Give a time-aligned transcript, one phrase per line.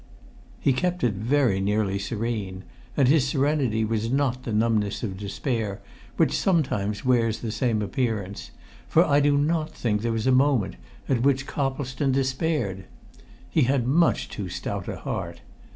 [0.59, 2.63] He kept it very nearly serene;
[2.97, 5.79] and his serenity was not the numbness of despair
[6.17, 8.49] which sometimes wears the same appearance;
[8.87, 10.75] for I do not think there was a moment
[11.07, 12.85] at which Coplestone despaired.
[13.47, 15.41] He had much too stout a heart.